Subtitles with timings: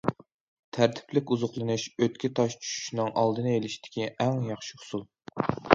[0.77, 5.11] تەرتىپلىك ئوزۇقلىنىش ئۆتكە تاش چۈشۈشنىڭ ئالدىنى ئېلىشتىكى ئەڭ ياخشى ئۇسۇل.